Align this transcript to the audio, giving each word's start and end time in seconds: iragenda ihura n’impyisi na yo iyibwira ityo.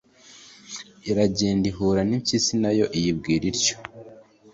iragenda 1.09 1.65
ihura 1.71 2.01
n’impyisi 2.05 2.53
na 2.61 2.71
yo 2.79 2.85
iyibwira 2.97 3.43
ityo. 3.51 3.75